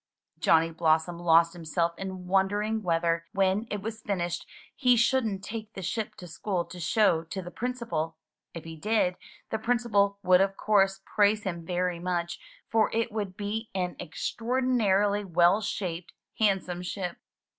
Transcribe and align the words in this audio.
Johnny 0.39 0.71
Blossom 0.71 1.19
lost 1.19 1.53
himself 1.53 1.93
in 1.95 2.25
wondering 2.25 2.81
whether, 2.81 3.27
when 3.33 3.67
it 3.69 3.83
was 3.83 4.01
finished, 4.01 4.47
he 4.75 4.95
shouldn't 4.95 5.43
take 5.43 5.71
the 5.73 5.83
ship 5.83 6.15
to 6.15 6.25
school 6.27 6.65
to 6.65 6.79
show 6.79 7.23
to 7.25 7.39
the 7.39 7.51
Principal! 7.51 8.17
If 8.51 8.63
he 8.63 8.75
did, 8.75 9.15
the 9.51 9.59
Principal 9.59 10.17
would 10.23 10.41
of 10.41 10.57
course 10.57 11.01
praise 11.05 11.43
him 11.43 11.67
very 11.67 11.99
much, 11.99 12.39
for 12.67 12.89
it 12.91 13.11
would 13.11 13.37
be 13.37 13.69
an 13.75 13.95
extraordinarily 13.99 15.23
well 15.23 15.61
shaped, 15.61 16.13
handsome 16.39 16.81
ship. 16.81 17.17